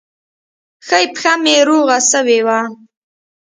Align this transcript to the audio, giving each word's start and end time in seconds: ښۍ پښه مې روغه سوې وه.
ښۍ 0.87 1.05
پښه 1.13 1.33
مې 1.43 1.55
روغه 1.67 1.97
سوې 2.11 2.39
وه. 2.45 2.59